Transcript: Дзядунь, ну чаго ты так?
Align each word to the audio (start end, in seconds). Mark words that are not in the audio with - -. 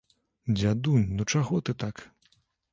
Дзядунь, 0.55 1.05
ну 1.19 1.29
чаго 1.35 1.63
ты 1.69 1.79
так? 1.87 2.05